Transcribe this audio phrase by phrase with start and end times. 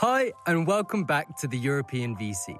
[0.00, 2.56] Hi, and welcome back to the European VC,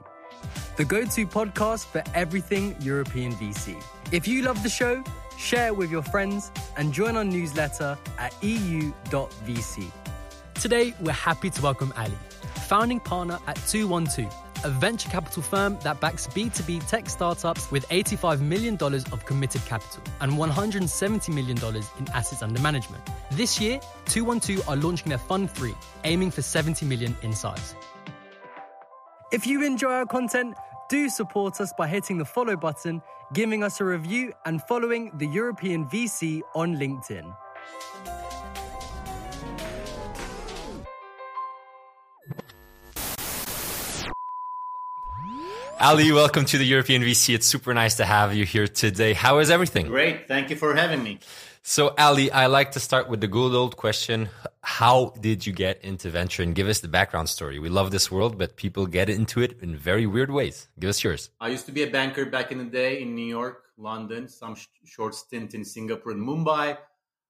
[0.77, 3.81] the go to podcast for everything European VC.
[4.11, 5.05] If you love the show,
[5.37, 9.93] share it with your friends and join our newsletter at eu.vc.
[10.55, 12.19] Today, we're happy to welcome Ali,
[12.67, 14.35] founding partner at 212,
[14.65, 20.03] a venture capital firm that backs B2B tech startups with $85 million of committed capital
[20.21, 21.59] and $170 million
[21.99, 23.03] in assets under management.
[23.31, 27.75] This year, 212 are launching their Fund 3, aiming for 70 million in size.
[29.31, 30.55] If you enjoy our content,
[30.89, 33.03] do support us by hitting the follow button,
[33.35, 37.35] giving us a review, and following the European VC on LinkedIn.
[45.81, 47.37] Ali, welcome to the European VC.
[47.37, 49.13] It's super nice to have you here today.
[49.13, 49.87] How is everything?
[49.87, 50.27] Great.
[50.27, 51.21] Thank you for having me.
[51.63, 54.29] So, Ali, I like to start with the good old question
[54.63, 56.43] How did you get into venture?
[56.43, 57.61] And give us the background story.
[57.61, 60.67] We love this world, but people get into it in very weird ways.
[60.81, 61.31] Give us yours.
[61.41, 64.57] I used to be a banker back in the day in New York, London, some
[64.57, 66.77] sh- short stint in Singapore and Mumbai.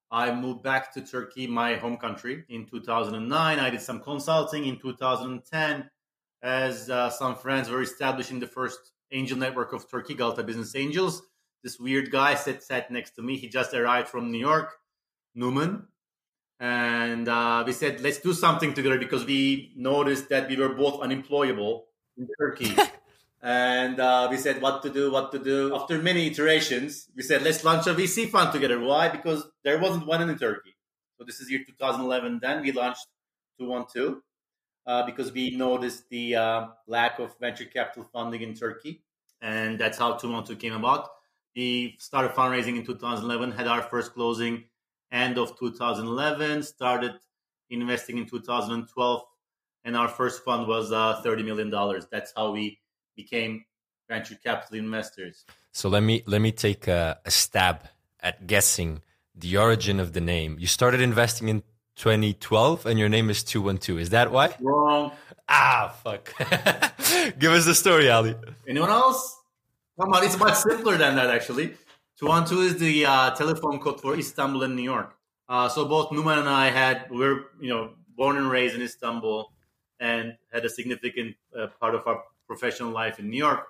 [0.09, 3.59] I moved back to Turkey, my home country, in 2009.
[3.59, 5.87] I did some consulting in 2010
[6.41, 8.79] as uh, some friends were establishing the first
[9.11, 11.21] angel network of Turkey, Galata Business Angels.
[11.63, 13.37] This weird guy sat, sat next to me.
[13.37, 14.73] He just arrived from New York,
[15.35, 15.83] Numan.
[16.59, 21.01] And uh, we said, let's do something together because we noticed that we were both
[21.01, 21.85] unemployable
[22.17, 22.75] in Turkey.
[23.41, 25.75] and uh, we said, what to do, what to do.
[25.75, 28.79] After many iterations, we said, let's launch a VC fund together.
[28.79, 29.09] Why?
[29.09, 30.75] Because there wasn't one in Turkey.
[31.17, 32.39] So this is year 2011.
[32.41, 33.07] Then we launched
[33.59, 34.21] 212
[34.85, 39.03] uh, because we noticed the uh, lack of venture capital funding in Turkey.
[39.41, 41.09] And that's how 212 came about.
[41.55, 44.65] We started fundraising in 2011, had our first closing
[45.11, 47.13] end of 2011, started
[47.69, 49.21] investing in 2012,
[49.85, 51.69] and our first fund was uh, $30 million.
[52.11, 52.79] That's how we
[53.15, 53.65] became
[54.07, 55.45] venture capital investors.
[55.71, 57.87] So let me let me take a, a stab
[58.21, 59.01] at guessing
[59.35, 60.57] the origin of the name.
[60.59, 61.63] You started investing in
[61.99, 63.99] 2012 and your name is 212.
[63.99, 64.55] Is that why?
[64.61, 65.11] Wrong.
[65.49, 66.33] Ah, fuck.
[67.39, 68.35] Give us the story, Ali.
[68.65, 69.37] Anyone else?
[69.99, 71.73] Come on, it's much simpler than that, actually.
[72.19, 75.13] 212 is the uh, telephone code for Istanbul and New York.
[75.49, 78.81] Uh, so both Numan and I had, we were, you know, born and raised in
[78.81, 79.51] Istanbul
[79.99, 83.67] and had a significant uh, part of our professional life in New York.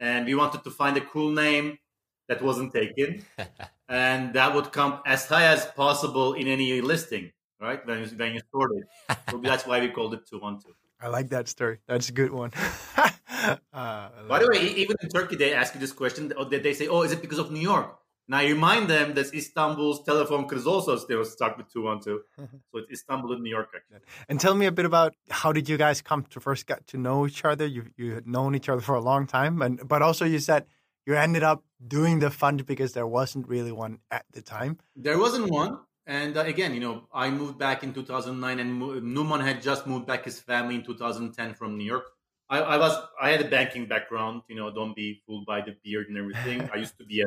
[0.00, 1.78] And we wanted to find a cool name
[2.26, 3.24] that wasn't taken
[3.88, 7.30] and that would come as high as possible in any listing
[7.60, 7.84] right?
[7.86, 9.16] When you, when you stored it.
[9.30, 10.74] so that's why we called it 212.
[11.00, 11.78] I like that story.
[11.86, 12.52] That's a good one.
[12.96, 16.32] uh, By the way, even in Turkey, they ask you this question.
[16.50, 17.96] They say, "Oh, is it because of New York?"
[18.30, 22.22] Now I remind them that Istanbul's telephone could also still start with two one two.
[22.36, 23.70] So it's Istanbul and New York.
[23.74, 24.00] Actually.
[24.28, 26.98] And tell me a bit about how did you guys come to first get to
[26.98, 27.64] know each other?
[27.64, 30.66] You you had known each other for a long time, and but also you said
[31.06, 34.78] you ended up doing the fund because there wasn't really one at the time.
[34.94, 35.78] There wasn't one.
[36.08, 40.06] And uh, again, you know, I moved back in 2009, and Numan had just moved
[40.06, 42.06] back his family in 2010 from New York.
[42.48, 44.40] I, I, was I had a banking background.
[44.48, 46.68] You know, don't be fooled by the beard and everything.
[46.72, 47.26] I used to be a,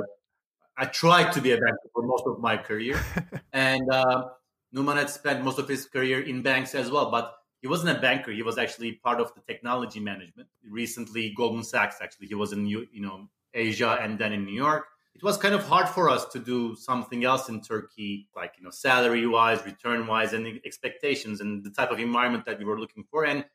[0.76, 3.00] I tried to be a banker for most of my career,
[3.54, 4.30] and uh,
[4.76, 7.12] Numan had spent most of his career in banks as well.
[7.12, 8.32] But he wasn't a banker.
[8.32, 10.50] He was actually part of the technology management.
[10.68, 11.98] Recently, Goldman Sachs.
[12.02, 15.54] Actually, he was in you know Asia and then in New York it was kind
[15.54, 19.64] of hard for us to do something else in Turkey, like you know, salary wise,
[19.66, 23.26] return wise, and expectations and the type of environment that we were looking for.
[23.26, 23.46] And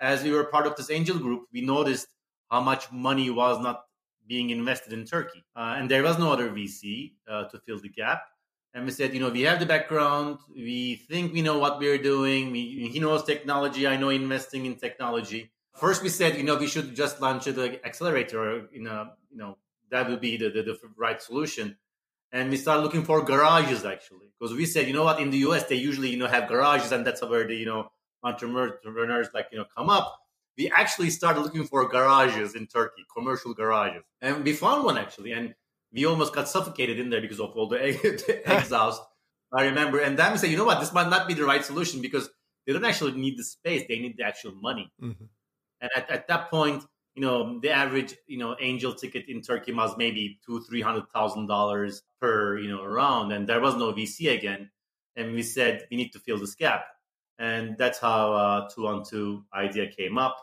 [0.00, 2.08] as we were part of this angel group, we noticed
[2.50, 3.84] how much money was not
[4.26, 7.88] being invested in Turkey, uh, and there was no other VC uh, to fill the
[7.88, 8.22] gap.
[8.74, 11.98] And we said, you know, we have the background, we think we know what we're
[11.98, 12.50] doing.
[12.50, 15.52] We, he knows technology, I know investing in technology.
[15.76, 19.58] First, we said, you know, we should just launch an accelerator, in a, you know,
[19.92, 21.76] that would be the, the, the right solution.
[22.32, 25.38] And we started looking for garages actually, because we said, you know what, in the
[25.48, 27.90] US they usually you know have garages, and that's where the you know
[28.24, 30.18] entrepreneurs like you know come up.
[30.58, 35.32] We actually started looking for garages in Turkey, commercial garages, and we found one actually,
[35.32, 35.54] and
[35.92, 37.76] we almost got suffocated in there because of all the,
[38.26, 39.02] the exhaust.
[39.52, 41.62] I remember, and then we said, you know what, this might not be the right
[41.62, 42.30] solution because
[42.66, 44.90] they don't actually need the space; they need the actual money.
[45.02, 45.24] Mm-hmm.
[45.82, 46.82] And at, at that point,
[47.14, 51.04] you know the average you know angel ticket in turkey was maybe two three hundred
[51.14, 54.70] thousand dollars per you know round and there was no vc again
[55.16, 56.84] and we said we need to fill this gap.
[57.38, 60.36] And that's how uh, two one two idea came up.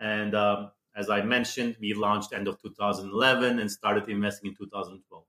[0.00, 5.24] And um, as i mentioned we launched end of 2011 and started investing in 2012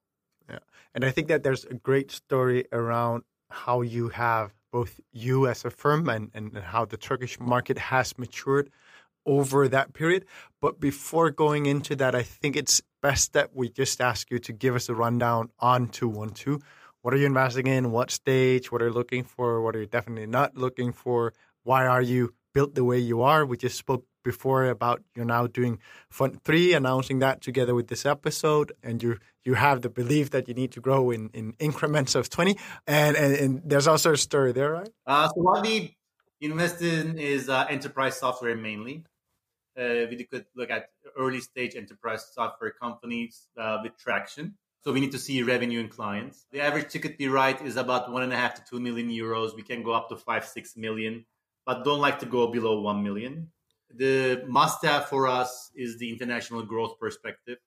[0.50, 0.60] yeah.
[0.94, 5.66] And i think that there's a great story around how you have both you as
[5.66, 8.70] a firm and, and how the Turkish market has matured
[9.28, 10.26] over that period.
[10.62, 14.54] But before going into that, I think it's best that we just ask you to
[14.54, 16.64] give us a rundown on 212.
[17.02, 17.92] What are you investing in?
[17.92, 18.72] What stage?
[18.72, 19.62] What are you looking for?
[19.62, 21.34] What are you definitely not looking for?
[21.64, 23.46] Why are you built the way you are?
[23.46, 28.06] We just spoke before about you're now doing Fund 3, announcing that together with this
[28.06, 32.16] episode, and you you have the belief that you need to grow in, in increments
[32.16, 32.58] of 20.
[32.86, 34.90] And, and, and there's also a story there, right?
[35.06, 35.96] Uh, so what we
[36.42, 39.06] invest in is uh, enterprise software mainly.
[39.78, 44.56] Uh, we could look at early stage enterprise software companies uh, with traction.
[44.82, 46.46] So we need to see revenue in clients.
[46.52, 49.56] The average ticket we write is about one and a half to two million euros.
[49.56, 51.26] We can go up to five, six million,
[51.66, 53.52] but don't like to go below one million.
[53.94, 57.58] The must have for us is the international growth perspective.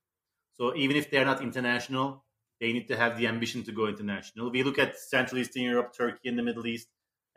[0.54, 2.24] So even if they're not international,
[2.60, 4.50] they need to have the ambition to go international.
[4.50, 6.88] We look at Central Eastern Europe, Turkey, and the Middle East,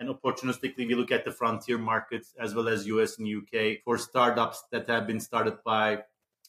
[0.03, 3.97] and opportunistically we look at the frontier markets as well as US and UK for
[3.97, 5.99] startups that have been started by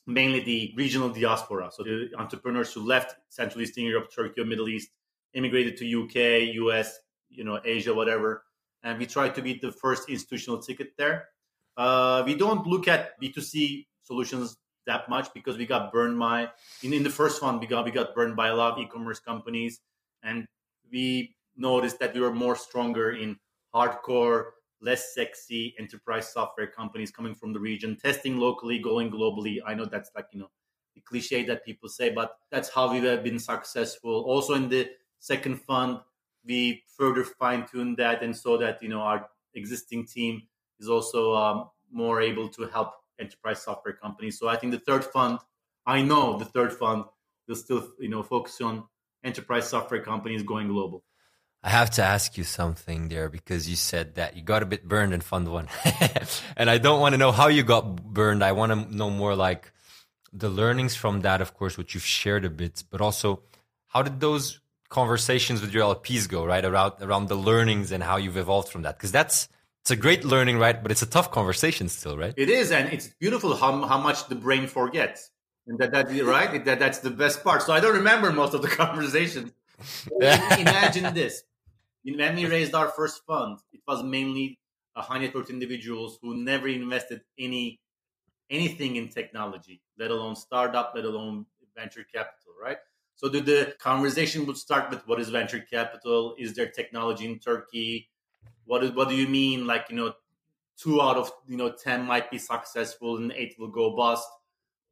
[0.06, 1.70] mainly the regional diaspora.
[1.72, 4.90] So the entrepreneurs who left Central Eastern Europe, Turkey, or Middle East,
[5.32, 6.98] immigrated to UK, US,
[7.30, 8.44] you know, Asia, whatever.
[8.82, 11.28] And we try to be the first institutional ticket there.
[11.76, 16.50] Uh, we don't look at B2C solutions that much because we got burned by
[16.82, 19.18] in, in the first one we got we got burned by a lot of e-commerce
[19.18, 19.80] companies
[20.22, 20.46] and
[20.92, 23.36] we noticed that we were more stronger in
[23.74, 24.50] hardcore
[24.80, 29.84] less sexy enterprise software companies coming from the region testing locally going globally i know
[29.84, 30.50] that's like you know
[30.94, 34.88] the cliche that people say but that's how we have been successful also in the
[35.18, 35.98] second fund
[36.44, 40.42] we further fine-tuned that and so that you know our existing team
[40.80, 44.38] is also um, more able to help enterprise software companies.
[44.38, 45.38] So I think the third fund,
[45.86, 47.04] I know the third fund
[47.46, 48.84] will still, you know, focus on
[49.22, 51.04] enterprise software companies going global.
[51.64, 54.86] I have to ask you something there because you said that you got a bit
[54.86, 55.68] burned in Fund One,
[56.58, 58.44] and I don't want to know how you got burned.
[58.44, 59.72] I want to know more like
[60.30, 63.40] the learnings from that, of course, which you've shared a bit, but also
[63.88, 66.62] how did those conversations with your LPs go, right?
[66.62, 69.48] Around around the learnings and how you've evolved from that, because that's
[69.80, 70.82] it's a great learning, right?
[70.82, 72.34] But it's a tough conversation still, right?
[72.36, 75.30] It is, and it's beautiful how how much the brain forgets,
[75.66, 77.62] and that that right that that's the best part.
[77.62, 79.50] So I don't remember most of the conversations.
[80.20, 81.42] Imagine this:
[82.04, 84.58] when we raised our first fund, it was mainly
[84.96, 87.80] a high net worth individuals who never invested any
[88.50, 91.46] anything in technology, let alone startup, let alone
[91.76, 92.78] venture capital, right?
[93.16, 96.34] So the, the conversation would start with what is venture capital?
[96.38, 98.10] Is there technology in Turkey?
[98.66, 100.12] what is what do you mean like you know
[100.78, 104.28] two out of you know 10 might be successful and eight will go bust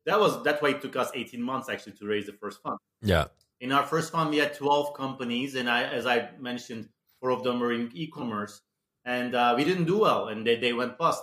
[0.07, 2.79] that was that's why it took us 18 months actually to raise the first fund
[3.03, 3.27] yeah
[3.61, 6.89] in our first fund we had 12 companies and i as i mentioned
[7.23, 8.61] four of them were in e-commerce
[9.05, 11.23] and uh, we didn't do well and they, they went bust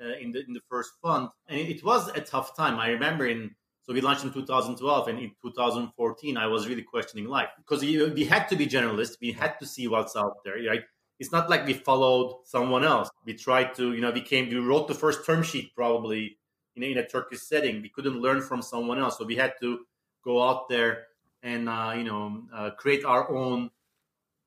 [0.00, 2.88] uh, in the in the first fund and it, it was a tough time i
[2.90, 3.50] remember in
[3.82, 8.24] so we launched in 2012 and in 2014 i was really questioning life because we,
[8.24, 10.82] had to be generalists we had to see what's out there right
[11.18, 13.10] it's not like we followed someone else.
[13.24, 16.38] We tried to, you know, we came, we wrote the first term sheet probably
[16.76, 17.82] in in a Turkish setting.
[17.82, 19.80] We couldn't learn from someone else, so we had to
[20.24, 21.06] go out there
[21.42, 23.70] and uh, you know uh, create our own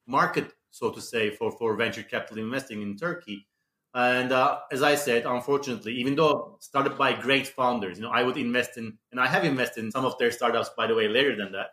[0.07, 3.47] market, so to say, for for venture capital investing in Turkey.
[3.93, 8.23] And uh, as I said, unfortunately, even though started by great founders, you know, I
[8.23, 11.09] would invest in, and I have invested in some of their startups, by the way,
[11.09, 11.71] later than that,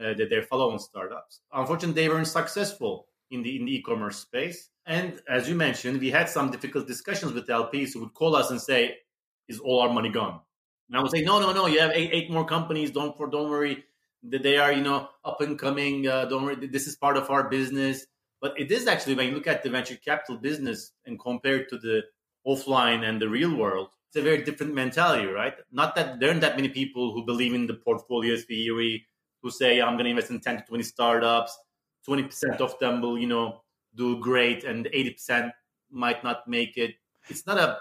[0.00, 1.40] uh, their follow-on startups.
[1.52, 4.70] Unfortunately, they weren't successful in the in the e-commerce space.
[4.86, 8.50] And as you mentioned, we had some difficult discussions with LPs who would call us
[8.50, 8.98] and say,
[9.48, 10.40] "Is all our money gone?"
[10.88, 11.66] And I would say, "No, no, no.
[11.66, 12.90] You have eight, eight more companies.
[12.90, 13.84] Don't for don't worry.
[14.24, 16.08] That they are you know up and coming.
[16.08, 16.56] Uh, don't worry.
[16.56, 18.06] This is part of our business."
[18.44, 21.70] But it is actually when you look at the venture capital business and compare it
[21.70, 22.02] to the
[22.46, 25.54] offline and the real world, it's a very different mentality, right?
[25.72, 29.06] Not that there aren't that many people who believe in the portfolio theory,
[29.40, 31.58] who say, I'm going to invest in 10 to 20 startups.
[32.06, 33.62] 20% of them will, you know,
[33.94, 35.50] do great and 80%
[35.90, 36.96] might not make it.
[37.30, 37.78] It's not a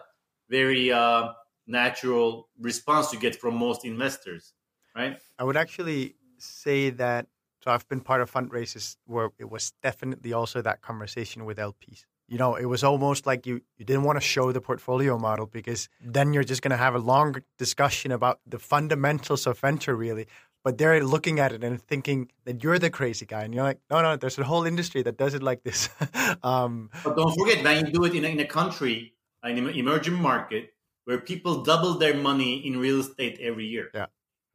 [0.48, 1.34] very uh,
[1.68, 4.54] natural response you get from most investors,
[4.96, 5.20] right?
[5.38, 7.28] I would actually say that.
[7.64, 12.06] So I've been part of fundraisers where it was definitely also that conversation with LPs.
[12.28, 15.46] You know, it was almost like you, you didn't want to show the portfolio model
[15.46, 19.96] because then you're just going to have a long discussion about the fundamentals of venture,
[19.96, 20.28] really
[20.64, 23.80] but they're looking at it and thinking that you're the crazy guy, and you're like,
[23.90, 25.90] no, no, there's a whole industry that does it like this.
[26.44, 29.70] um, but don't forget, when you do it in a, in a country, in an
[29.70, 30.70] emerging market,
[31.04, 33.90] where people double their money in real estate every year.
[33.94, 34.06] Yeah.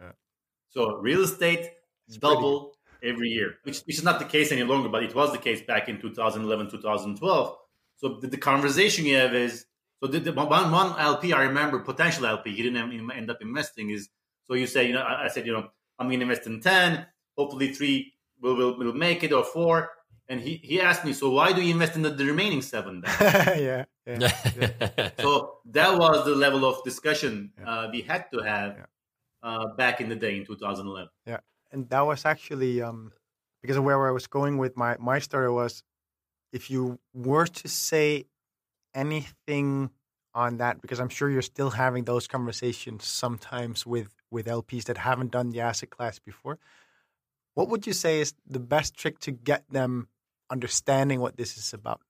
[0.00, 0.12] yeah.
[0.70, 1.72] So real estate
[2.06, 5.32] it's double every year, which, which is not the case any longer, but it was
[5.32, 7.56] the case back in 2011, 2012.
[7.96, 9.66] So the, the conversation you have is
[10.00, 13.90] so the, the one, one LP I remember, potential LP, he didn't end up investing
[13.90, 14.08] is
[14.44, 16.60] so you say, you know, I, I said, you know, I'm going to invest in
[16.60, 19.90] 10, hopefully three will, will, will make it or four.
[20.28, 23.02] And he, he asked me, so why do you invest in the, the remaining seven
[23.20, 25.10] yeah, yeah, yeah.
[25.18, 28.76] so that was the level of discussion uh, we had to have
[29.42, 31.08] uh, back in the day in 2011.
[31.26, 31.38] Yeah,
[31.70, 33.12] and that was actually um,
[33.62, 35.82] because of where I was going with my my story was,
[36.52, 38.24] if you were to say
[38.94, 39.90] anything
[40.34, 44.98] on that, because I'm sure you're still having those conversations sometimes with with LPs that
[44.98, 46.58] haven't done the asset class before.
[47.54, 50.08] What would you say is the best trick to get them
[50.50, 52.00] understanding what this is about?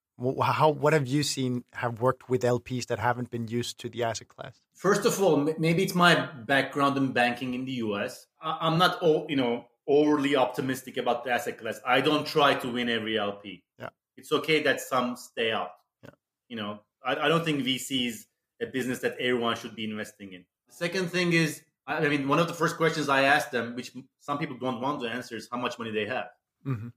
[0.41, 4.03] How what have you seen have worked with LPs that haven't been used to the
[4.03, 4.59] asset class?
[4.73, 8.27] First of all, maybe it's my background in banking in the US.
[8.41, 11.79] I'm not, all you know, overly optimistic about the asset class.
[11.85, 13.63] I don't try to win every LP.
[13.77, 15.71] Yeah, it's okay that some stay out.
[16.03, 16.11] Yeah,
[16.49, 18.25] you know, I, I don't think VC is
[18.61, 20.45] a business that everyone should be investing in.
[20.67, 23.91] The second thing is, I mean, one of the first questions I ask them, which
[24.19, 26.27] some people don't want to answer, is how much money they have
[26.65, 26.89] mm-hmm.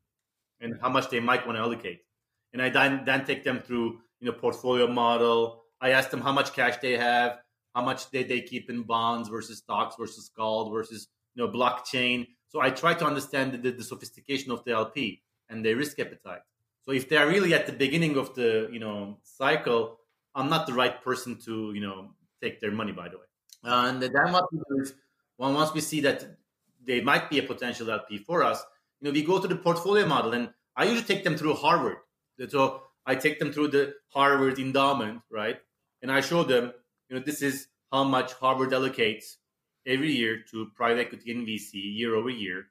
[0.61, 2.03] and how much they might want to allocate
[2.53, 5.63] and I then, then take them through you know portfolio model.
[5.81, 7.39] I ask them how much cash they have,
[7.75, 12.29] how much they, they keep in bonds versus stocks versus gold versus you know blockchain.
[12.49, 16.43] So I try to understand the, the sophistication of the LP and their risk appetite.
[16.85, 19.99] So if they are really at the beginning of the you know cycle,
[20.35, 22.11] I'm not the right person to you know
[22.43, 22.93] take their money.
[22.93, 23.25] By the way,
[23.65, 24.95] and then what we do is
[25.39, 26.37] once we see that
[26.85, 28.63] they might be a potential LP for us,
[29.01, 31.99] you know we go to the portfolio model, and I usually take them through Harvard
[32.51, 35.59] so I take them through the Harvard endowment, right?
[36.03, 36.73] And I show them,
[37.09, 39.37] you know, this is how much Harvard allocates
[39.87, 42.67] every year to private equity and VC year over year.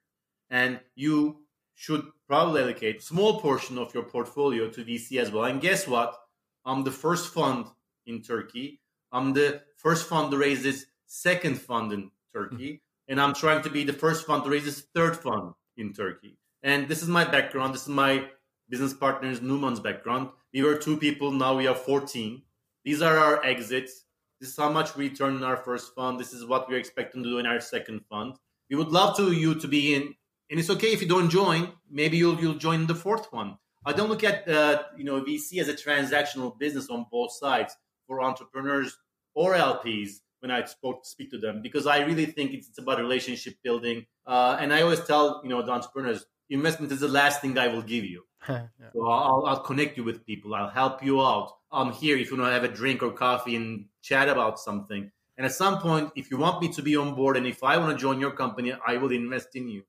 [0.50, 1.38] And you
[1.74, 5.44] should probably allocate a small portion of your portfolio to VC as well.
[5.44, 6.18] And guess what?
[6.64, 7.66] I'm the first fund
[8.06, 8.80] in Turkey.
[9.10, 12.56] I'm the first fund to raise this second fund in Turkey.
[12.56, 13.12] Mm-hmm.
[13.12, 16.38] And I'm trying to be the first fund to raise this third fund in Turkey.
[16.62, 17.74] And this is my background.
[17.74, 18.28] This is my
[18.72, 20.30] business partners, Numan's background.
[20.54, 22.40] We were two people, now we are 14.
[22.86, 24.06] These are our exits.
[24.40, 26.18] This is how much we return in our first fund.
[26.18, 28.34] This is what we're expecting to do in our second fund.
[28.70, 30.14] We would love to you to be in,
[30.50, 31.72] and it's okay if you don't join.
[31.90, 33.58] Maybe you'll you'll join the fourth one.
[33.84, 37.76] I don't look at uh, you know VC as a transactional business on both sides
[38.06, 38.96] for entrepreneurs
[39.34, 42.98] or LPs when I spoke, speak to them because I really think it's, it's about
[42.98, 44.06] relationship building.
[44.26, 47.68] Uh, and I always tell you know the entrepreneurs, investment is the last thing I
[47.68, 48.24] will give you.
[48.48, 48.66] Yeah.
[48.92, 50.54] So I'll, I'll connect you with people.
[50.54, 51.52] I'll help you out.
[51.70, 55.10] I'm here if you want to have a drink or coffee and chat about something.
[55.36, 57.78] And at some point, if you want me to be on board and if I
[57.78, 59.84] want to join your company, I will invest in you.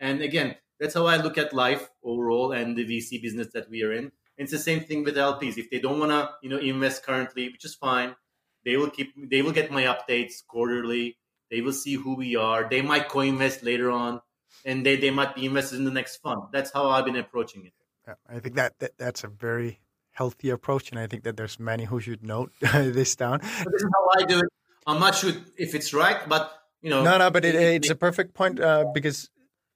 [0.00, 3.82] And again, that's how I look at life overall and the VC business that we
[3.82, 4.04] are in.
[4.04, 5.58] And it's the same thing with LPs.
[5.58, 8.16] If they don't want to, you know, invest currently, which is fine,
[8.64, 9.12] they will keep.
[9.30, 11.18] They will get my updates quarterly.
[11.50, 12.68] They will see who we are.
[12.68, 14.20] They might co-invest later on,
[14.64, 16.42] and they they might be invested in the next fund.
[16.52, 17.72] That's how I've been approaching it.
[18.28, 19.80] I think that, that that's a very
[20.12, 23.38] healthy approach, and I think that there's many who should note this down.
[23.40, 24.48] But this is how I do it.
[24.86, 26.52] I'm not sure if it's right, but
[26.82, 27.02] you know.
[27.02, 29.30] No, no, but it, it's a perfect point uh, because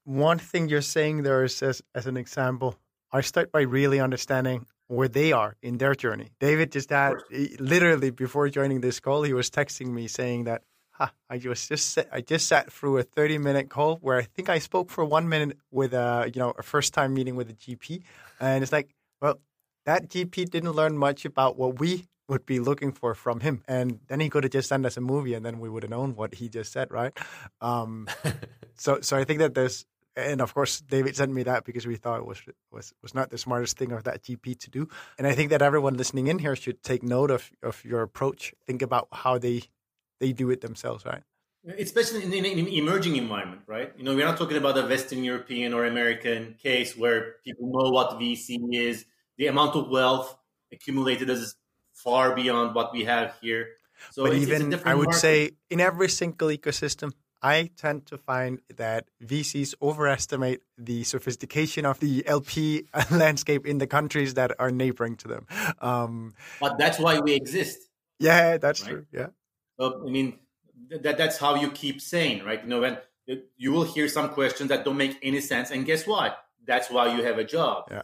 [0.04, 2.76] one thing you're saying there is as, as an example.
[3.12, 6.30] I start by really understanding where they are in their journey.
[6.40, 7.14] David just had
[7.58, 10.62] literally before joining this call, he was texting me saying that
[10.94, 14.48] huh, I was just I just sat through a 30 minute call where I think
[14.48, 17.54] I spoke for one minute with a you know a first time meeting with a
[17.54, 18.02] GP,
[18.40, 19.40] and it's like well
[19.84, 24.00] that GP didn't learn much about what we would be looking for from him, and
[24.08, 26.16] then he could have just sent us a movie, and then we would have known
[26.16, 27.12] what he just said, right?
[27.60, 28.08] Um,
[28.76, 29.84] so so I think that there's.
[30.16, 33.30] And of course, David sent me that because we thought it was was was not
[33.30, 34.88] the smartest thing of that GP to do.
[35.18, 38.54] And I think that everyone listening in here should take note of, of your approach.
[38.64, 39.64] Think about how they
[40.24, 41.22] they do it themselves, right?
[41.78, 43.92] Especially in, in, in emerging environment, right?
[43.96, 47.90] You know, we're not talking about a Western European or American case where people know
[47.90, 49.04] what VC is.
[49.38, 50.28] The amount of wealth
[50.72, 51.56] accumulated is
[51.92, 53.64] far beyond what we have here.
[54.10, 55.26] So but it's, even it's I would market.
[55.26, 57.12] say in every single ecosystem,
[57.42, 63.86] I tend to find that VCs overestimate the sophistication of the LP landscape in the
[63.86, 65.46] countries that are neighboring to them.
[65.80, 67.78] Um, but that's why we exist.
[68.18, 68.90] Yeah, that's right?
[68.90, 69.06] true.
[69.12, 69.28] Yeah.
[69.78, 70.38] I mean,
[71.02, 72.62] that that's how you keep saying, right?
[72.62, 72.98] You know, when
[73.56, 76.38] you will hear some questions that don't make any sense, and guess what?
[76.66, 77.84] That's why you have a job.
[77.90, 78.02] Yeah.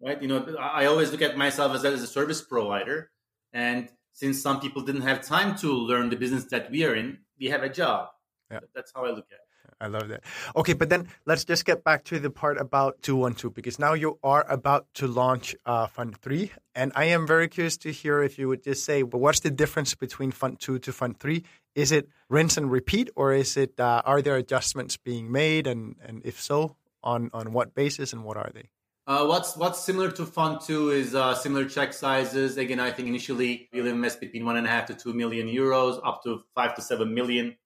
[0.00, 0.20] Right.
[0.20, 3.10] You know, I always look at myself as, as a service provider,
[3.52, 7.18] and since some people didn't have time to learn the business that we are in,
[7.38, 8.08] we have a job.
[8.50, 8.60] Yeah.
[8.74, 9.51] That's how I look at it.
[9.82, 10.22] I love that.
[10.54, 14.18] Okay, but then let's just get back to the part about 212 because now you
[14.22, 16.52] are about to launch uh, Fund 3.
[16.76, 19.50] And I am very curious to hear if you would just say, well, what's the
[19.50, 21.42] difference between Fund 2 to Fund 3?
[21.74, 25.66] Is it rinse and repeat or is it, uh, are there adjustments being made?
[25.66, 28.70] And, and if so, on, on what basis and what are they?
[29.04, 32.56] Uh, what's what's similar to Fund Two is uh, similar check sizes.
[32.56, 36.00] Again, I think initially we'll invest between one and a half to two million euros,
[36.04, 37.56] up to five to seven million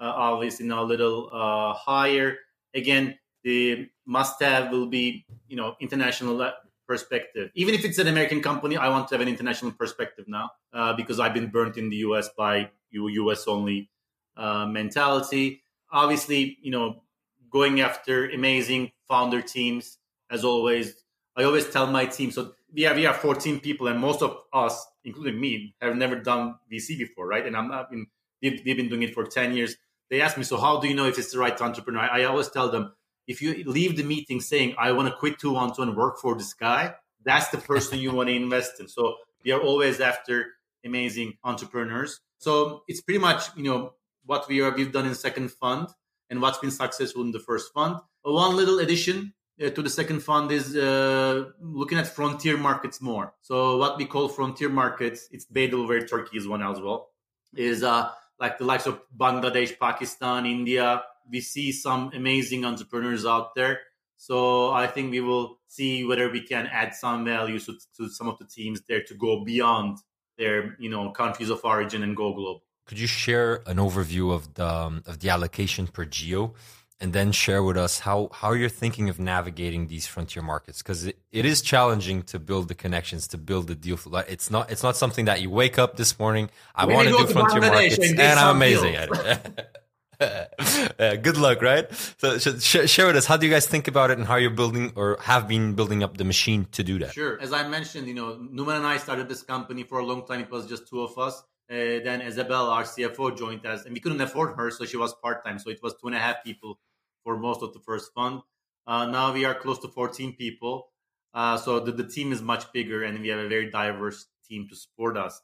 [0.00, 2.36] obviously now a little uh, higher.
[2.74, 6.52] Again, the must-have will be you know international uh,
[6.86, 7.50] perspective.
[7.54, 10.92] Even if it's an American company, I want to have an international perspective now uh,
[10.94, 13.90] because I've been burnt in the US by US only
[14.36, 15.62] uh, mentality.
[15.92, 17.02] Obviously, you know,
[17.50, 19.98] going after amazing founder teams
[20.30, 20.94] as always.
[21.36, 24.36] I always tell my team so we are, we have 14 people and most of
[24.52, 27.46] us, including me, have never done VC before, right?
[27.46, 28.06] And I'm not in
[28.42, 29.76] they've, they've been doing it for 10 years.
[30.10, 32.00] They ask me, so how do you know if it's the right entrepreneur?
[32.00, 32.92] I always tell them,
[33.26, 36.18] if you leave the meeting saying, I want to quit two one two and work
[36.18, 36.94] for this guy,
[37.24, 38.88] that's the person you want to invest in.
[38.88, 40.52] So we are always after
[40.84, 42.20] amazing entrepreneurs.
[42.38, 43.94] So it's pretty much, you know,
[44.26, 45.88] what we are, we've done in second fund
[46.28, 47.96] and what's been successful in the first fund.
[48.22, 49.32] One little addition
[49.62, 53.32] uh, to the second fund is uh, looking at frontier markets more.
[53.40, 57.08] So what we call frontier markets, it's Beidel where Turkey is one as well,
[57.56, 61.02] is uh, like the likes of Bangladesh, Pakistan, India.
[61.30, 63.80] We see some amazing entrepreneurs out there.
[64.16, 68.28] So I think we will see whether we can add some value to, to some
[68.28, 69.98] of the teams there to go beyond
[70.38, 72.62] their you know countries of origin and go global.
[72.86, 76.54] Could you share an overview of the um, of the allocation per geo?
[77.04, 81.04] And then share with us how, how you're thinking of navigating these frontier markets because
[81.04, 84.20] it, it is challenging to build the connections to build the deal flow.
[84.20, 86.48] It's not it's not something that you wake up this morning.
[86.74, 89.76] I want to do frontier markets and, and I'm amazing at it.
[90.98, 91.86] uh, good luck, right?
[92.16, 94.58] So sh- share with us how do you guys think about it and how you're
[94.62, 97.12] building or have been building up the machine to do that.
[97.12, 97.38] Sure.
[97.38, 100.40] As I mentioned, you know, Numan and I started this company for a long time.
[100.40, 101.42] It was just two of us.
[101.70, 105.14] Uh, then Isabel, our CFO, joined us, and we couldn't afford her, so she was
[105.14, 105.58] part time.
[105.58, 106.78] So it was two and a half people
[107.24, 108.42] for most of the first fund.
[108.86, 110.88] Uh, now we are close to 14 people.
[111.32, 114.68] Uh, so the, the team is much bigger and we have a very diverse team
[114.68, 115.40] to support us.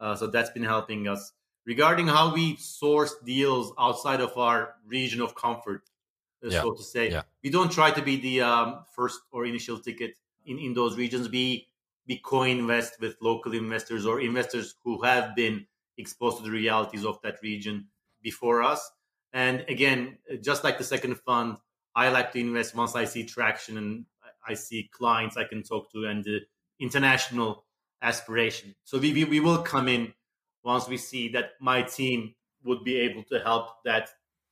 [0.00, 1.32] Uh, so that's been helping us.
[1.66, 5.82] Regarding how we source deals outside of our region of comfort,
[6.44, 6.62] uh, yeah.
[6.62, 7.22] so to say, yeah.
[7.42, 11.28] we don't try to be the um, first or initial ticket in, in those regions.
[11.30, 11.68] We,
[12.06, 15.66] we co-invest with local investors or investors who have been
[15.96, 17.88] exposed to the realities of that region
[18.22, 18.90] before us.
[19.34, 21.56] And again, just like the second fund,
[21.94, 24.06] I like to invest once I see traction and
[24.46, 26.40] I see clients I can talk to and the
[26.78, 27.64] international
[28.00, 28.76] aspiration.
[28.84, 30.14] So we, we, we will come in
[30.62, 34.10] once we see that my team would be able to help that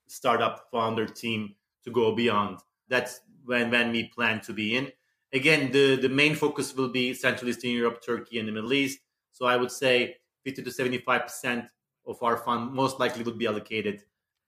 [0.08, 2.58] startup founder team to go beyond.
[2.88, 4.90] That's when, when we plan to be in.
[5.32, 8.98] Again, the, the main focus will be Central Eastern Europe, Turkey, and the Middle East.
[9.30, 11.68] So I would say 50 to 75%
[12.06, 14.02] of our fund most likely would be allocated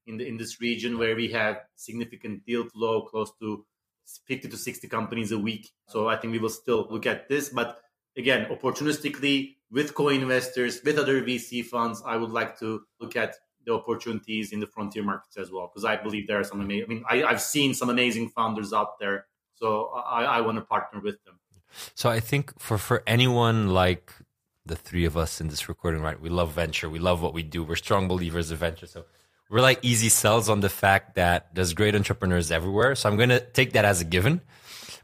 [0.07, 3.65] in the in this region where we have significant deal flow, close to
[4.27, 5.71] 50 to 60 companies a week.
[5.89, 7.81] So I think we will still look at this, but
[8.17, 13.37] again, opportunistically with co-investors, with other VC funds, I would like to look at
[13.67, 16.85] the opportunities in the frontier markets as well because I believe there are some amazing.
[16.85, 20.65] I mean, I, have seen some amazing founders out there, so I, I want to
[20.65, 21.41] partner with them.
[21.95, 24.13] So I think for for anyone like
[24.67, 26.21] the three of us in this recording, right?
[26.21, 26.89] We love venture.
[26.89, 27.65] We love what we do.
[27.65, 28.87] We're strong believers of venture.
[28.87, 29.05] So
[29.51, 32.95] we're like easy sells on the fact that there's great entrepreneurs everywhere.
[32.95, 34.41] So I'm going to take that as a given.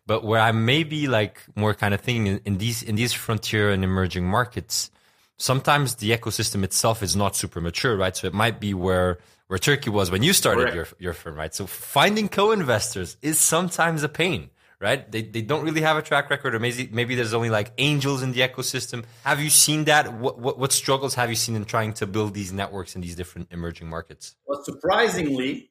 [0.07, 3.13] But where I may be like more kind of thinking in, in these in these
[3.13, 4.91] frontier and emerging markets,
[5.37, 8.17] sometimes the ecosystem itself is not super mature, right?
[8.17, 11.55] So it might be where where Turkey was when you started your your firm, right?
[11.55, 14.51] So finding co-investors is sometimes a pain
[14.81, 15.11] right?
[15.11, 18.23] They, they don't really have a track record, or maybe maybe there's only like angels
[18.23, 19.05] in the ecosystem.
[19.25, 20.13] Have you seen that?
[20.15, 23.15] What what, what struggles have you seen in trying to build these networks in these
[23.15, 24.37] different emerging markets?
[24.47, 25.71] Well, surprisingly,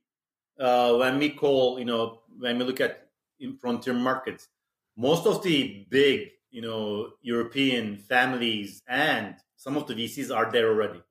[0.59, 4.47] uh, when we call, you know, when we look at in frontier markets,
[4.95, 10.69] most of the big, you know, European families and some of the VCs are there
[10.69, 11.01] already.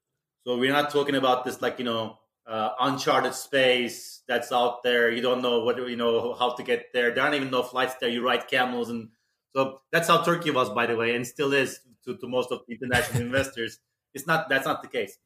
[0.47, 5.11] So we're not talking about this like you know uh, uncharted space that's out there.
[5.11, 7.15] You don't know what you know how to get there.
[7.15, 8.09] There aren't even no flights there.
[8.09, 9.11] You ride camels, and
[9.55, 12.63] so that's how Turkey was, by the way, and still is to, to most of
[12.67, 13.79] the international investors.
[14.15, 15.19] It's not that's not the case.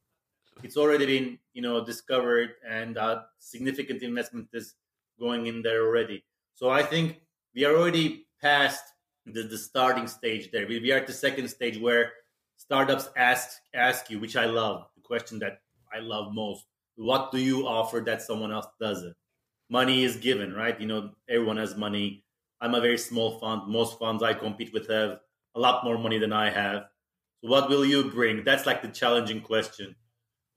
[0.63, 4.75] It's already been you know discovered, and uh, significant investment is
[5.17, 6.25] going in there already.
[6.55, 7.21] So I think
[7.55, 8.83] we are already past
[9.25, 10.67] the, the starting stage there.
[10.67, 12.11] We, we are at the second stage where
[12.57, 17.39] startups ask ask you, which I love, the question that I love most what do
[17.39, 19.15] you offer that someone else doesn't?
[19.69, 20.79] money is given, right?
[20.79, 22.23] You know, everyone has money.
[22.61, 23.67] I'm a very small fund.
[23.67, 25.19] Most funds I compete with have
[25.55, 26.83] a lot more money than I have.
[27.41, 28.43] So what will you bring?
[28.43, 29.95] That's like the challenging question.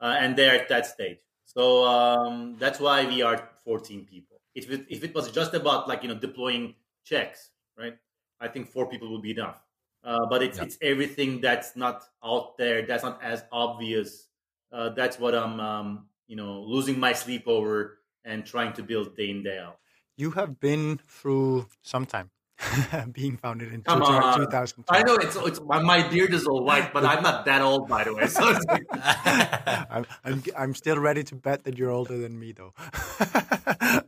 [0.01, 1.19] Uh, and they're at that stage.
[1.47, 4.41] So um, that's why we are 14 people.
[4.55, 7.97] If it, if it was just about like, you know, deploying checks, right?
[8.41, 9.57] I think four people would be enough.
[10.05, 14.29] Uh, but it's, it's everything that's not out there, that's not as obvious.
[14.71, 19.17] Uh, that's what I'm, um, you know, losing my sleep over and trying to build
[19.17, 19.79] day in, day out.
[20.17, 22.31] You have been through some time.
[23.13, 24.85] being founded in Come 2000.
[24.89, 28.05] I know it's, it's my beard is all white, but I'm not that old, by
[28.05, 28.27] the way.
[28.27, 28.43] So.
[29.91, 32.73] I'm, I'm, I'm still ready to bet that you're older than me, though.
[33.21, 34.01] uh,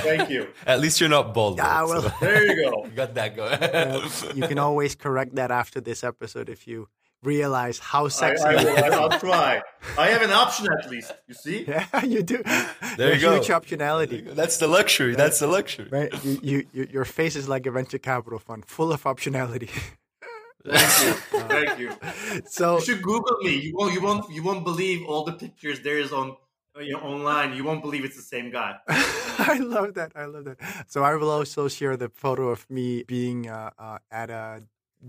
[0.00, 0.48] Thank you.
[0.66, 1.58] At least you're not bald.
[1.58, 2.12] Yeah, well, so.
[2.20, 2.84] there you go.
[2.86, 3.52] you got that going.
[3.52, 6.88] uh, you can always correct that after this episode if you
[7.22, 8.44] realize how sexy.
[8.44, 8.94] I, I will.
[8.94, 9.62] I'll try.
[9.98, 11.12] I have an option at least.
[11.26, 11.64] You see?
[11.68, 12.42] Yeah, you do.
[12.96, 13.34] There you go.
[13.34, 14.34] Huge optionality.
[14.34, 15.08] That's the luxury.
[15.08, 15.16] Right.
[15.16, 15.88] That's the luxury.
[15.90, 16.24] Right.
[16.24, 19.70] You, you, your face is like a venture capital fund, full of optionality.
[20.66, 21.40] Thank you.
[21.48, 21.92] Thank you.
[22.46, 23.54] So you should Google me.
[23.56, 23.94] You won't.
[23.94, 24.30] You won't.
[24.30, 26.36] You won't believe all the pictures there is on
[26.80, 27.54] you know, online.
[27.54, 28.76] You won't believe it's the same guy.
[28.88, 30.12] I love that.
[30.14, 30.58] I love that.
[30.88, 34.62] So I will also share the photo of me being uh, uh, at a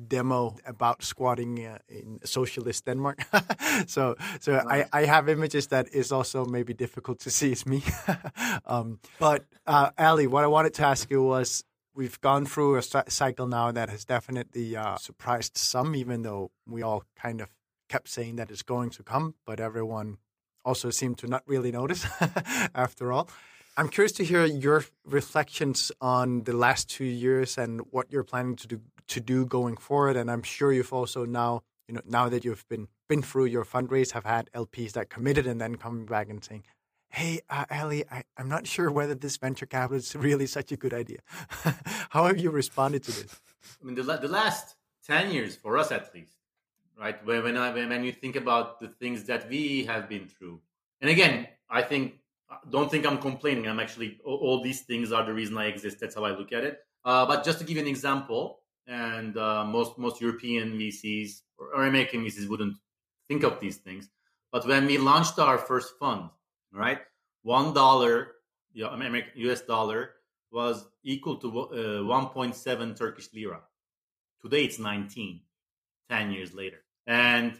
[0.07, 3.19] demo about squatting uh, in socialist Denmark.
[3.87, 7.51] so so I, I have images that is also maybe difficult to see.
[7.51, 7.83] It's me.
[8.65, 11.63] um, but uh, Ali, what I wanted to ask you was
[11.95, 16.83] we've gone through a cycle now that has definitely uh, surprised some, even though we
[16.83, 17.49] all kind of
[17.89, 20.17] kept saying that it's going to come, but everyone
[20.63, 22.05] also seemed to not really notice
[22.75, 23.29] after all.
[23.77, 28.55] I'm curious to hear your reflections on the last two years and what you're planning
[28.57, 30.15] to do to do going forward.
[30.17, 33.63] And I'm sure you've also now, you know, now that you've been been through your
[33.63, 36.63] fundraise, have had LPs that committed and then coming back and saying,
[37.09, 40.77] "Hey, uh, Ali, I, am not sure whether this venture capital is really such a
[40.77, 41.19] good idea."
[42.09, 43.39] How have you responded to this?
[43.81, 46.33] I mean, the, the last ten years, for us at least,
[46.99, 47.25] right?
[47.25, 50.59] When when, I, when you think about the things that we have been through,
[51.01, 52.15] and again, I think
[52.69, 53.67] don't think I'm complaining.
[53.67, 55.99] I'm actually all, all, these things are the reason I exist.
[55.99, 56.79] That's how I look at it.
[57.03, 61.67] Uh, but just to give you an example, and uh, most most European VCs or,
[61.75, 62.77] or, American VCs wouldn't
[63.27, 64.09] think of these things.
[64.51, 66.29] But when we launched our first fund,
[66.71, 66.99] right,
[67.43, 68.35] one dollar,
[68.81, 70.11] American US dollar
[70.51, 73.61] was equal to uh, 1.7 Turkish lira.
[74.41, 75.41] Today it's 19,
[76.09, 77.59] 10 years later, and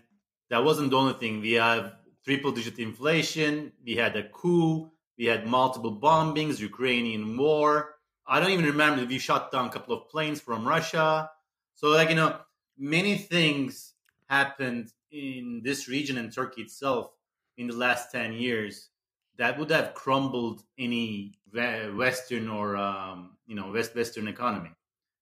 [0.50, 1.42] that wasn't the only thing.
[1.42, 3.74] We have triple digit inflation.
[3.86, 4.92] We had a coup.
[5.18, 7.97] We had multiple bombings, Ukrainian war.
[8.28, 11.30] I don't even remember if we shot down a couple of planes from Russia.
[11.74, 12.38] So, like, you know,
[12.78, 13.94] many things
[14.30, 17.12] happened in this region and Turkey itself
[17.58, 18.90] in the last 10 years
[19.38, 24.72] that would have crumbled any Western or, um, you know, West Western economy.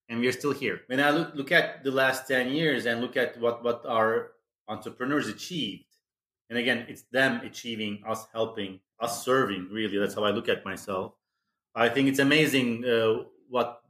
[0.08, 0.80] And we're still here.
[0.86, 4.32] When I look, look at the last 10 years and look at what, what our
[4.68, 5.84] entrepreneurs achieved,
[6.48, 9.68] and again, it's them achieving, us helping, us serving.
[9.70, 11.12] Really, that's how I look at myself.
[11.76, 13.82] I think it's amazing uh, what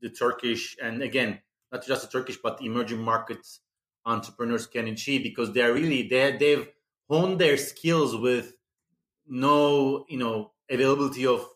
[0.00, 3.60] the Turkish and again, not just the Turkish, but the emerging markets
[4.06, 6.68] entrepreneurs can achieve because they're really they they've
[7.10, 8.54] honed their skills with
[9.26, 11.46] no you know availability of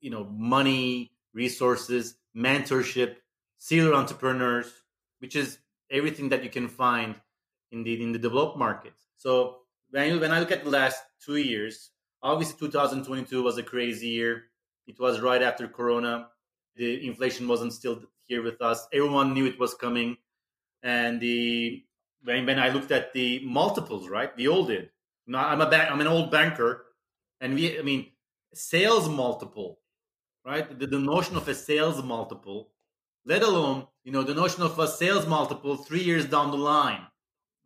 [0.00, 3.16] you know money, resources, mentorship,
[3.58, 4.72] serial entrepreneurs,
[5.18, 5.58] which is
[5.90, 7.16] everything that you can find
[7.70, 9.08] in the in the developed markets.
[9.18, 9.58] So
[9.90, 11.90] when you, when I look at the last two years,
[12.22, 14.44] obviously 2022 was a crazy year.
[14.88, 16.28] It was right after Corona.
[16.76, 18.88] The inflation wasn't still here with us.
[18.92, 20.16] Everyone knew it was coming,
[20.82, 21.84] and the
[22.24, 24.90] when, when I looked at the multiples, right, we all did.
[25.26, 26.86] Now, I'm a bank, I'm an old banker,
[27.40, 28.06] and we, I mean,
[28.54, 29.78] sales multiple,
[30.44, 30.78] right?
[30.78, 32.70] The, the notion of a sales multiple,
[33.26, 37.02] let alone you know the notion of a sales multiple three years down the line,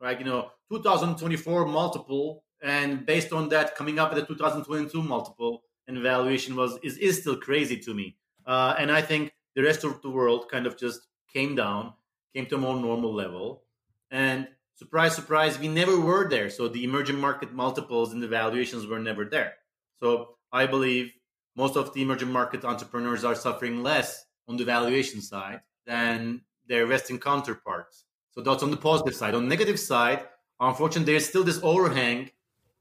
[0.01, 0.19] right?
[0.19, 5.99] You know, 2024 multiple, and based on that, coming up with a 2022 multiple and
[5.99, 8.17] valuation was is, is still crazy to me.
[8.47, 11.95] Uh, and I think the rest of the world kind of just came down,
[12.35, 13.63] came to a more normal level,
[14.11, 16.51] and surprise, surprise, we never were there.
[16.51, 19.55] So the emerging market multiples and the valuations were never there.
[20.01, 21.13] So I believe
[21.57, 26.87] most of the emerging market entrepreneurs are suffering less on the valuation side than their
[26.87, 28.05] Western counterparts.
[28.33, 29.35] So that's on the positive side.
[29.35, 30.25] On the negative side,
[30.59, 32.31] unfortunately, there's still this overhang,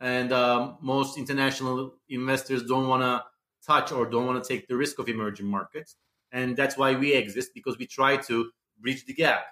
[0.02, 3.24] and um, most international investors don't want to
[3.66, 5.96] touch or don't want to take the risk of emerging markets.
[6.32, 9.44] And that's why we exist because we try to bridge the gap,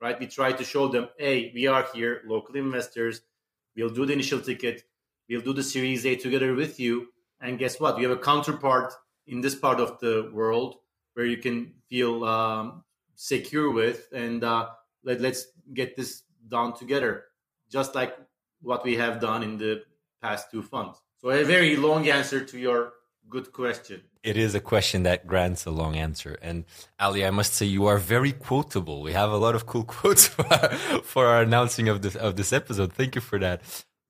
[0.00, 0.18] right?
[0.18, 3.22] We try to show them, hey, we are here, local investors.
[3.76, 4.84] We'll do the initial ticket.
[5.28, 7.08] We'll do the Series A together with you.
[7.40, 7.96] And guess what?
[7.96, 8.94] We have a counterpart
[9.26, 10.76] in this part of the world
[11.14, 12.84] where you can feel um,
[13.16, 14.68] secure with, and uh,
[15.02, 17.24] let, let's get this done together,
[17.68, 18.16] just like
[18.60, 19.82] what we have done in the
[20.22, 21.00] past two funds.
[21.20, 22.92] So a very long answer to your
[23.28, 24.02] good question.
[24.22, 26.36] It is a question that grants a long answer.
[26.42, 26.64] And
[26.98, 29.02] Ali, I must say you are very quotable.
[29.02, 30.68] We have a lot of cool quotes for our,
[31.02, 32.92] for our announcing of this of this episode.
[32.92, 33.62] Thank you for that.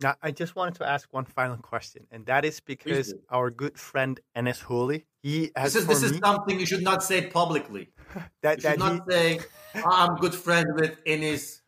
[0.02, 3.78] Now, I just wanted to ask one final question, and that is because our good
[3.78, 7.88] friend Enes Hooley, he has this is, this is something you should not say publicly.
[8.42, 9.40] that, you should that not he, say,
[9.86, 11.62] "I'm good friend with Enes."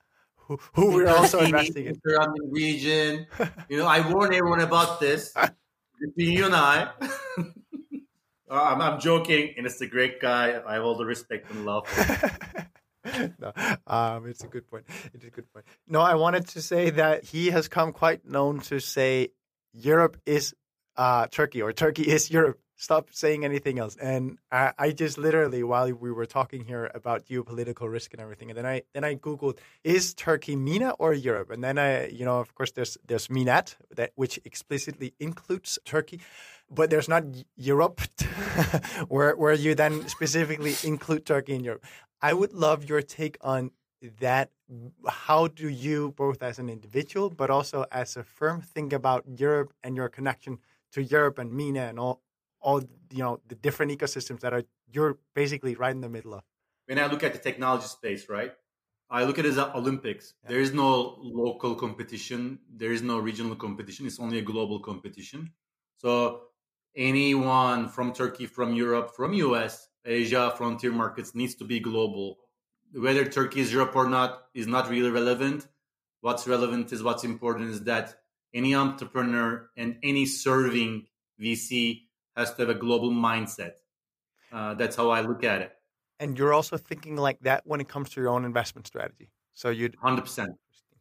[0.49, 2.01] Who, who we're also investing in.
[2.05, 3.27] Surrounding region.
[3.69, 5.35] You know, I warn everyone about this.
[6.01, 6.91] Between you and I.
[8.51, 10.59] I'm, I'm joking, and it's a great guy.
[10.67, 11.87] I have all the respect and love
[13.39, 13.53] no,
[13.87, 14.85] um, it's a good point.
[15.15, 15.67] It's a good point.
[15.87, 19.29] No, I wanted to say that he has come quite known to say
[19.73, 20.55] Europe is
[20.97, 22.59] uh, Turkey or Turkey is Europe.
[22.81, 23.97] Stop saying anything else.
[23.97, 28.51] And I, I, just literally, while we were talking here about geopolitical risk and everything,
[28.51, 32.25] and then I then I googled is Turkey MENA or Europe, and then I, you
[32.25, 36.21] know, of course, there's there's MENAT that which explicitly includes Turkey
[36.71, 37.25] but there's not
[37.57, 38.01] Europe,
[39.09, 41.85] where where you then specifically include Turkey in Europe.
[42.21, 43.73] I would love your take on
[44.21, 44.51] that.
[45.09, 49.73] How do you, both as an individual but also as a firm, think about Europe
[49.83, 50.59] and your connection
[50.93, 52.21] to Europe and MENA and all
[52.61, 56.43] all you know the different ecosystems that are you're basically right in the middle of?
[56.87, 58.53] When I look at the technology space, right?
[59.11, 60.35] I look at it as Olympics.
[60.43, 60.51] Yeah.
[60.51, 62.59] There is no local competition.
[62.71, 64.07] There is no regional competition.
[64.07, 65.53] It's only a global competition.
[65.97, 66.43] So
[66.95, 72.39] anyone from Turkey, from Europe, from US, Asia, frontier markets needs to be global.
[72.93, 75.67] Whether Turkey is Europe or not is not really relevant.
[76.21, 78.15] What's relevant is what's important is that
[78.53, 81.07] any entrepreneur and any serving
[81.41, 82.08] VC
[82.39, 83.73] has to have a global mindset.
[84.53, 85.73] Uh, that's how I look at it.
[86.21, 89.31] And you're also thinking like that when it comes to your own investment strategy.
[89.53, 90.47] So you'd 100%.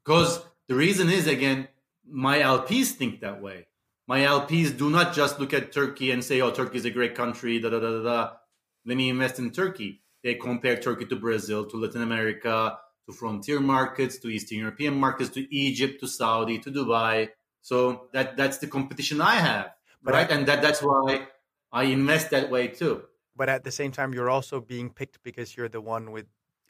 [0.04, 1.68] Because the reason is, again,
[2.06, 3.68] my LPs think that way
[4.08, 7.14] my LPs do not just look at Turkey and say, "Oh, Turkey is a great
[7.14, 8.32] country." Da da da da.
[8.86, 10.02] Let me invest in Turkey.
[10.24, 15.30] They compare Turkey to Brazil, to Latin America, to frontier markets, to Eastern European markets,
[15.32, 17.30] to Egypt, to Saudi, to Dubai.
[17.62, 19.72] So that that's the competition I have,
[20.04, 20.30] but right?
[20.30, 21.28] And that that's why
[21.72, 23.04] I invest that way too.
[23.36, 26.26] But at the same time, you're also being picked because you're the one with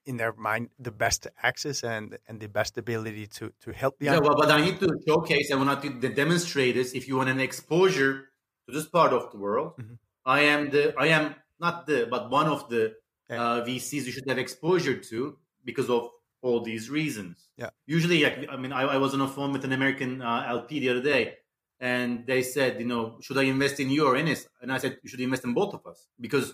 [0.07, 4.05] in their mind the best access and and the best ability to to help the
[4.05, 7.29] yeah well, but i need to showcase i want to demonstrate this if you want
[7.29, 8.29] an exposure
[8.65, 9.95] to this part of the world mm-hmm.
[10.25, 12.95] i am the i am not the but one of the
[13.29, 13.41] yeah.
[13.41, 16.09] uh, vcs you should have exposure to because of
[16.41, 19.65] all these reasons yeah usually i, I mean I, I, was on a phone with
[19.65, 21.35] an american uh, lp the other day
[21.79, 24.77] and they said you know should i invest in you or in it and i
[24.77, 26.53] said you should invest in both of us because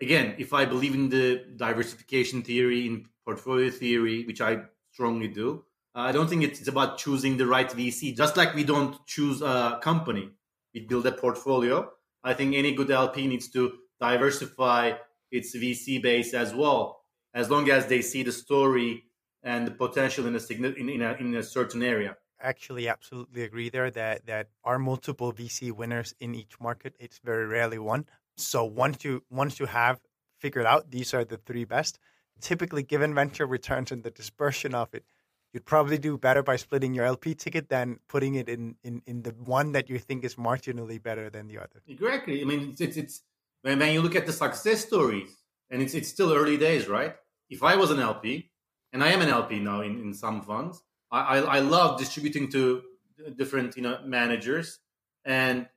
[0.00, 5.64] again, if I believe in the diversification theory, in portfolio theory, which I strongly do,
[5.94, 8.16] uh, I don't think it's about choosing the right VC.
[8.16, 10.30] Just like we don't choose a company,
[10.74, 11.90] we build a portfolio.
[12.22, 14.92] I think any good LP needs to diversify
[15.30, 17.04] its VC base as well,
[17.34, 19.04] as long as they see the story
[19.42, 23.90] and the potential in a, in a, in a certain area actually absolutely agree there
[23.90, 26.96] that that are multiple VC winners in each market.
[26.98, 28.06] It's very rarely one.
[28.36, 30.00] So once you once you have
[30.38, 31.98] figured out these are the three best,
[32.40, 35.04] typically given venture returns and the dispersion of it,
[35.52, 39.22] you'd probably do better by splitting your LP ticket than putting it in in, in
[39.22, 41.82] the one that you think is marginally better than the other.
[41.86, 42.40] Exactly.
[42.40, 43.22] I mean, it's it's, it's
[43.62, 45.30] when, when you look at the success stories,
[45.70, 47.14] and it's it's still early days, right?
[47.48, 48.50] If I was an LP,
[48.92, 52.82] and I am an LP now in, in some funds, I, I, love distributing to
[53.36, 54.78] different you know managers
[55.24, 55.68] and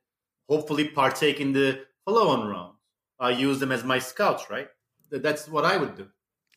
[0.48, 2.78] hopefully partake in the follow-on rounds.
[3.18, 4.68] I use them as my scouts, right?
[5.10, 6.08] That's what I would do.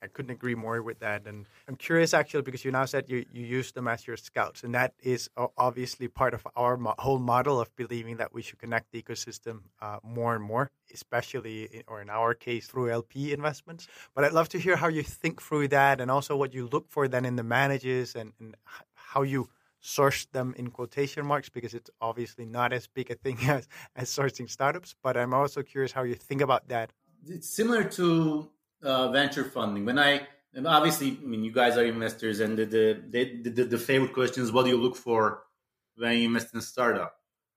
[0.01, 1.25] I couldn't agree more with that.
[1.25, 4.63] And I'm curious, actually, because you now said you, you use them as your scouts.
[4.63, 8.60] And that is obviously part of our mo- whole model of believing that we should
[8.60, 13.33] connect the ecosystem uh, more and more, especially, in, or in our case, through LP
[13.33, 13.88] investments.
[14.13, 16.89] But I'd love to hear how you think through that and also what you look
[16.89, 18.55] for then in the managers and, and
[18.93, 23.38] how you source them in quotation marks because it's obviously not as big a thing
[23.47, 24.95] as, as sourcing startups.
[25.01, 26.91] But I'm also curious how you think about that.
[27.25, 28.49] It's similar to
[28.83, 29.85] uh, venture funding.
[29.85, 30.27] When I
[30.65, 34.43] obviously, I mean, you guys are investors, and the the, the the, the favorite question
[34.43, 35.43] is, what do you look for
[35.95, 37.15] when you invest in a startup?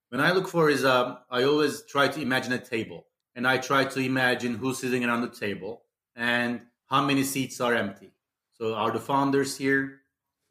[0.09, 3.57] When I look for is, uh, I always try to imagine a table, and I
[3.57, 5.83] try to imagine who's sitting around the table
[6.15, 8.11] and how many seats are empty.
[8.53, 9.99] So, are the founders here?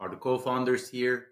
[0.01, 1.27] Are the co-founders here?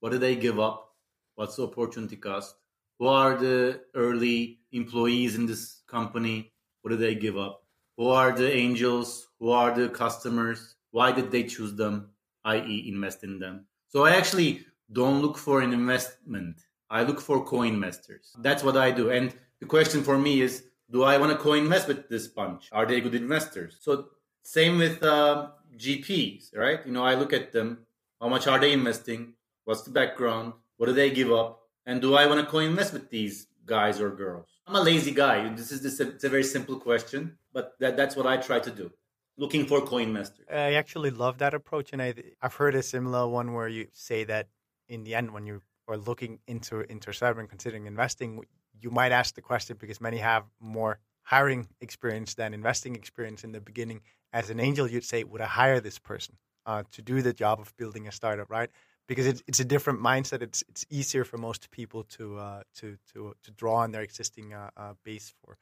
[0.00, 0.94] What do they give up?
[1.34, 2.56] What's the opportunity cost?
[2.98, 6.52] Who are the early employees in this company?
[6.82, 7.61] What do they give up?
[8.02, 9.28] Who are the angels?
[9.38, 10.74] Who are the customers?
[10.90, 12.10] Why did they choose them?
[12.44, 13.66] I.e., invest in them.
[13.86, 16.56] So I actually don't look for an investment.
[16.90, 18.34] I look for co-investors.
[18.40, 19.10] That's what I do.
[19.10, 22.70] And the question for me is, do I want to co-invest with this bunch?
[22.72, 23.76] Are they good investors?
[23.80, 24.06] So
[24.42, 26.80] same with uh, GPs, right?
[26.84, 27.86] You know, I look at them.
[28.20, 29.34] How much are they investing?
[29.64, 30.54] What's the background?
[30.76, 31.60] What do they give up?
[31.86, 34.51] And do I want to co-invest with these guys or girls?
[34.66, 35.48] I'm a lazy guy.
[35.54, 38.70] This is this, it's a very simple question, but that, that's what I try to
[38.70, 38.90] do.
[39.36, 40.46] Looking for co-investors.
[40.50, 44.24] I actually love that approach, and I, I've heard a similar one where you say
[44.24, 44.48] that
[44.88, 48.40] in the end, when you are looking into into startup and considering investing,
[48.80, 53.52] you might ask the question because many have more hiring experience than investing experience in
[53.52, 54.00] the beginning.
[54.32, 57.58] As an angel, you'd say, "Would I hire this person uh, to do the job
[57.58, 58.70] of building a startup?" Right?
[59.06, 60.42] Because it's it's a different mindset.
[60.42, 64.54] It's it's easier for most people to uh, to to to draw on their existing
[64.54, 65.58] uh, uh base for.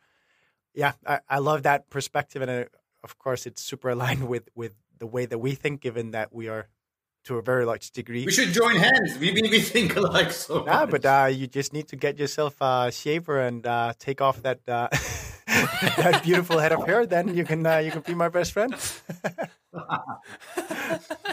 [0.75, 2.65] Yeah, I, I love that perspective, and uh,
[3.03, 6.49] of course, it's super aligned with with the way that we think, given that we
[6.49, 6.69] are
[7.25, 8.25] to a very large degree.
[8.25, 9.19] We should join hands.
[9.19, 12.57] We, we, we think alike so Yeah, but uh, you just need to get yourself
[12.61, 14.89] a shaver and uh, take off that uh,
[15.97, 17.07] that beautiful head of hair.
[17.07, 18.75] Then you can uh, you can be my best friend.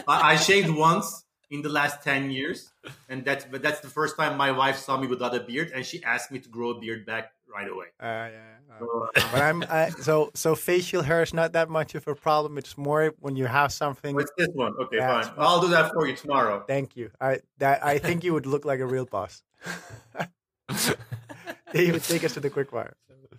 [0.08, 2.70] I shaved once in the last 10 years.
[3.08, 5.84] And that's but that's the first time my wife saw me without a beard and
[5.84, 7.86] she asked me to grow a beard back right away.
[8.00, 12.06] Uh, yeah, so, but i'm I, so so facial hair is not that much of
[12.06, 12.58] a problem.
[12.58, 14.14] It's more when you have something.
[14.14, 14.74] What's this one?
[14.80, 15.30] Okay fine.
[15.38, 16.64] i'll do that for you tomorrow.
[16.66, 17.10] Thank you.
[17.20, 19.42] I that i think you would look like a real boss.
[21.72, 22.94] David take us to the quick fire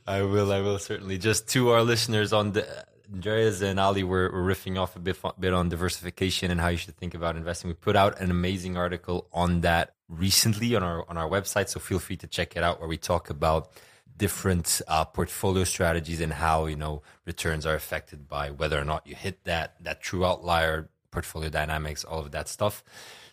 [0.06, 1.18] i will i will certainly.
[1.18, 2.66] Just to our listeners on the
[3.12, 6.78] Andreas and Ali were, were riffing off a bit, bit on diversification and how you
[6.78, 7.70] should think about investing.
[7.70, 11.80] We put out an amazing article on that recently on our on our website, so
[11.80, 13.72] feel free to check it out where we talk about
[14.18, 19.08] different uh, portfolio strategies and how you know returns are affected by whether or not
[19.08, 22.84] you hit that that true outlier portfolio dynamics, all of that stuff.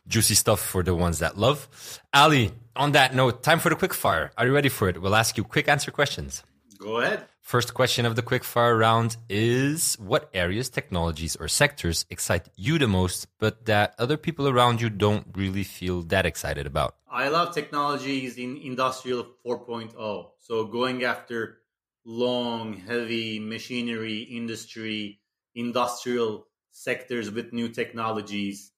[0.08, 1.68] Juicy stuff for the ones that love.
[2.14, 4.30] Ali, on that note, time for the quick fire.
[4.38, 5.02] Are you ready for it?
[5.02, 6.44] We'll ask you quick answer questions.
[6.78, 7.26] Go ahead.
[7.46, 12.88] First question of the quickfire round is What areas, technologies, or sectors excite you the
[12.88, 16.96] most, but that other people around you don't really feel that excited about?
[17.08, 20.30] I love technologies in Industrial 4.0.
[20.40, 21.58] So going after
[22.04, 25.20] long, heavy machinery, industry,
[25.54, 28.72] industrial sectors with new technologies.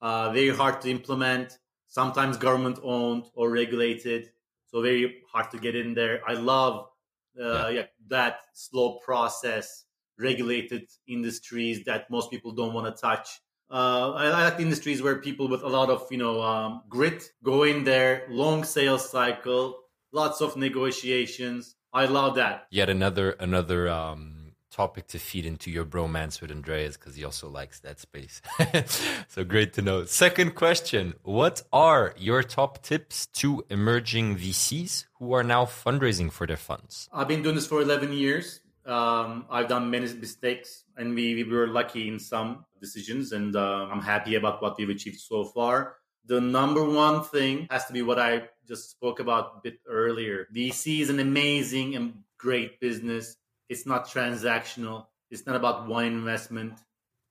[0.00, 1.58] Uh, very hard to implement,
[1.88, 4.30] sometimes government owned or regulated.
[4.68, 6.22] So very hard to get in there.
[6.26, 6.88] I love
[7.36, 7.68] yeah.
[7.68, 7.82] yeah.
[8.08, 9.84] that slow process,
[10.18, 13.40] regulated industries that most people don't want to touch.
[13.70, 17.30] Uh, I, I like industries where people with a lot of you know um, grit
[17.42, 19.76] go in there, long sales cycle,
[20.12, 21.76] lots of negotiations.
[21.92, 22.66] I love that.
[22.70, 24.33] Yet another another um,
[24.74, 28.42] topic to feed into your bromance with Andreas because he also likes that space.
[29.28, 30.04] so great to know.
[30.04, 36.46] Second question What are your top tips to emerging VCs who are now fundraising for
[36.46, 37.08] their funds?
[37.12, 38.60] I've been doing this for 11 years.
[38.84, 43.88] Um, I've done many mistakes and we, we were lucky in some decisions, and uh,
[43.90, 45.96] I'm happy about what we've achieved so far.
[46.26, 50.48] The number one thing has to be what I just spoke about a bit earlier.
[50.54, 53.36] VC is an amazing and great business
[53.68, 55.06] it's not transactional.
[55.30, 56.74] It's not about one investment.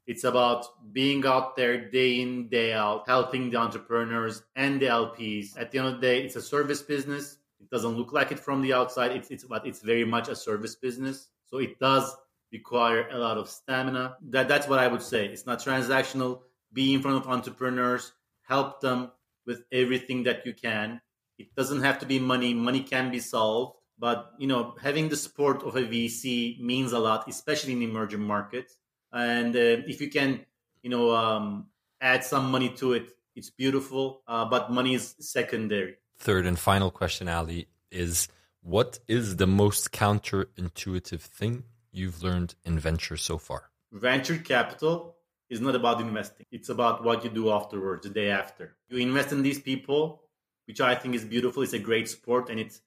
[0.05, 5.57] It's about being out there day in, day out, helping the entrepreneurs and the LPs.
[5.57, 7.37] At the end of the day, it's a service business.
[7.61, 9.11] It doesn't look like it from the outside.
[9.11, 11.29] It's, it's but it's very much a service business.
[11.45, 12.13] So it does
[12.51, 14.17] require a lot of stamina.
[14.29, 15.25] That that's what I would say.
[15.25, 16.41] It's not transactional.
[16.73, 19.11] Be in front of entrepreneurs, help them
[19.45, 20.99] with everything that you can.
[21.37, 22.53] It doesn't have to be money.
[22.53, 23.77] Money can be solved.
[24.03, 28.19] But you know, having the support of a VC means a lot, especially in emerging
[28.19, 28.75] markets.
[29.13, 30.41] And uh, if you can,
[30.81, 31.67] you know, um,
[32.01, 34.21] add some money to it, it's beautiful.
[34.27, 35.95] Uh, but money is secondary.
[36.17, 38.27] Third and final question, Ali, is
[38.59, 43.69] what is the most counterintuitive thing you've learned in venture so far?
[43.93, 45.15] Venture capital
[45.49, 46.45] is not about investing.
[46.51, 48.75] It's about what you do afterwards, the day after.
[48.89, 50.23] You invest in these people,
[50.67, 51.63] which I think is beautiful.
[51.63, 52.81] It's a great sport and it's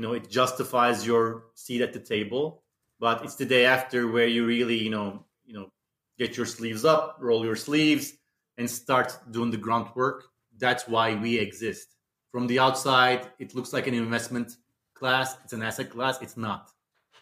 [0.00, 2.62] you know it justifies your seat at the table
[2.98, 5.70] but it's the day after where you really you know you know
[6.18, 8.14] get your sleeves up roll your sleeves
[8.56, 10.24] and start doing the grunt work.
[10.58, 11.96] That's why we exist.
[12.32, 14.56] From the outside it looks like an investment
[14.94, 15.36] class.
[15.44, 16.18] It's an asset class.
[16.22, 16.70] It's not.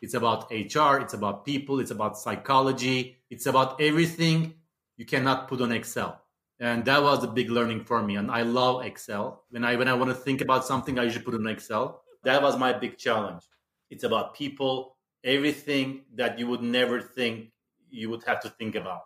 [0.01, 1.81] It's about hr it's about people.
[1.81, 3.17] It's about psychology.
[3.29, 4.55] It's about everything
[4.97, 6.23] you cannot put on excel.
[6.61, 8.15] And that was a big learning for me.
[8.15, 9.43] And i love excel.
[9.51, 12.43] When i when i want to think about something i usually put on excel That
[12.43, 13.43] was my big challenge.
[13.89, 17.53] It's about people, everything that you would never think
[17.89, 19.05] you would have to think about.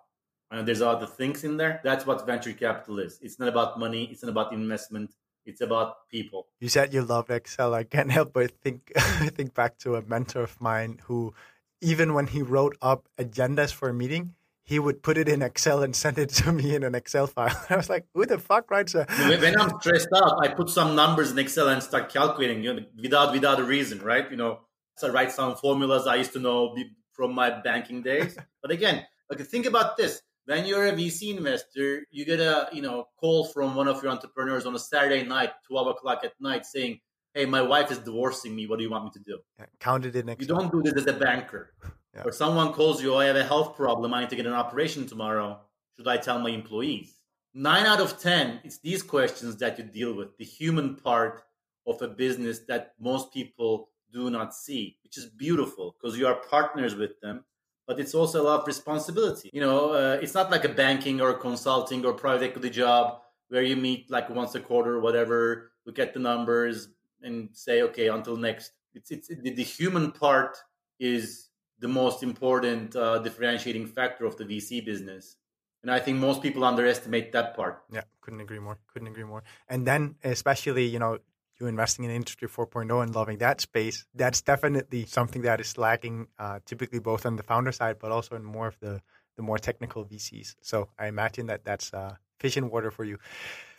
[0.50, 1.80] And there's other things in there.
[1.84, 3.20] That's what venture capital is.
[3.22, 4.08] It's not about money.
[4.10, 5.14] It's not about investment.
[5.46, 6.48] It's about people.
[6.58, 7.74] You said you love Excel.
[7.74, 8.90] I can't help but think
[9.36, 11.32] think back to a mentor of mine who,
[11.80, 14.34] even when he wrote up agendas for a meeting,
[14.64, 17.56] he would put it in Excel and send it to me in an Excel file.
[17.70, 20.94] I was like, who the fuck writes a when I'm stressed out, I put some
[20.94, 24.30] numbers in Excel and start calculating, you know, without without a reason, right?
[24.30, 24.60] You know,
[24.96, 26.76] so I write some formulas I used to know
[27.12, 28.36] from my banking days.
[28.62, 30.22] but again, okay, think about this.
[30.44, 34.10] When you're a VC investor, you get a you know call from one of your
[34.10, 37.00] entrepreneurs on a Saturday night, twelve o'clock at night, saying,
[37.34, 38.66] "Hey, my wife is divorcing me.
[38.66, 40.42] What do you want me to do?" Yeah, count it in Excel.
[40.42, 41.72] You don't do this as a banker.
[42.14, 42.22] Yeah.
[42.24, 44.12] Or someone calls you, oh, I have a health problem.
[44.12, 45.60] I need to get an operation tomorrow.
[45.96, 47.14] Should I tell my employees?
[47.54, 51.42] Nine out of 10, it's these questions that you deal with, the human part
[51.86, 56.34] of a business that most people do not see, which is beautiful because you are
[56.34, 57.44] partners with them.
[57.86, 59.50] But it's also a lot of responsibility.
[59.52, 63.62] You know, uh, it's not like a banking or consulting or private equity job where
[63.62, 66.88] you meet like once a quarter whatever, look at the numbers
[67.22, 68.72] and say, okay, until next.
[68.94, 70.56] It's, it's the human part
[71.00, 71.48] is
[71.82, 75.36] the most important uh, differentiating factor of the VC business.
[75.82, 77.82] And I think most people underestimate that part.
[77.92, 78.78] Yeah, couldn't agree more.
[78.92, 79.42] Couldn't agree more.
[79.68, 81.18] And then, especially, you know,
[81.58, 86.28] you investing in Industry 4.0 and loving that space, that's definitely something that is lacking
[86.38, 89.02] uh, typically both on the founder side, but also in more of the,
[89.36, 90.54] the more technical VCs.
[90.60, 93.18] So I imagine that that's uh, fish in water for you.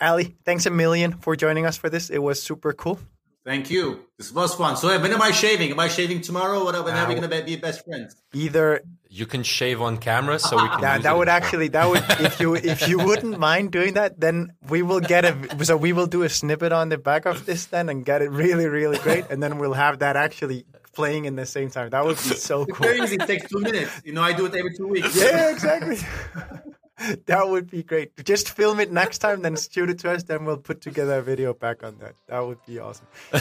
[0.01, 2.09] Ali, thanks a million for joining us for this.
[2.09, 2.99] It was super cool.
[3.45, 4.05] Thank you.
[4.17, 4.77] This was fun.
[4.77, 5.71] So when am I shaving?
[5.71, 6.65] Am I shaving tomorrow?
[6.65, 8.15] When, when are we going to be best friends?
[8.33, 10.81] Either you can shave on camera, so we can.
[10.81, 14.53] that, that would actually that would if you if you wouldn't mind doing that, then
[14.69, 17.65] we will get a so we will do a snippet on the back of this
[17.65, 21.35] then and get it really really great, and then we'll have that actually playing in
[21.35, 21.89] the same time.
[21.89, 22.85] That would be so cool.
[22.85, 23.15] Very easy.
[23.15, 24.01] It takes two minutes.
[24.05, 25.19] You know, I do it every two weeks.
[25.19, 25.97] Yeah, exactly.
[27.25, 28.11] that would be great.
[28.23, 31.21] Just film it next time, then shoot it to us, then we'll put together a
[31.21, 32.15] video back on that.
[32.27, 33.07] That would be awesome.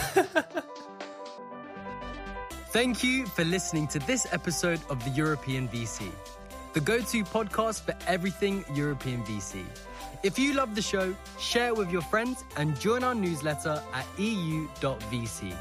[2.71, 6.11] Thank you for listening to this episode of the European VC,
[6.73, 9.63] the go to podcast for everything European VC.
[10.23, 14.07] If you love the show, share it with your friends and join our newsletter at
[14.17, 15.55] eu.vc.